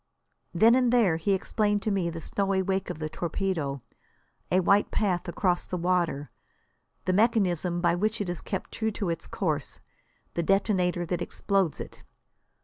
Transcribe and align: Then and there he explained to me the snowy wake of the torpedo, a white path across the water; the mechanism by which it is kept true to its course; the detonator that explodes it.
Then 0.51 0.73
and 0.73 0.91
there 0.91 1.17
he 1.17 1.33
explained 1.33 1.83
to 1.83 1.91
me 1.91 2.09
the 2.09 2.19
snowy 2.19 2.63
wake 2.63 2.89
of 2.89 2.97
the 2.97 3.07
torpedo, 3.07 3.83
a 4.51 4.59
white 4.59 4.89
path 4.89 5.27
across 5.27 5.67
the 5.67 5.77
water; 5.77 6.31
the 7.05 7.13
mechanism 7.13 7.81
by 7.81 7.93
which 7.93 8.19
it 8.19 8.27
is 8.27 8.41
kept 8.41 8.71
true 8.71 8.89
to 8.93 9.09
its 9.11 9.27
course; 9.27 9.79
the 10.33 10.41
detonator 10.41 11.05
that 11.05 11.21
explodes 11.21 11.79
it. 11.79 12.01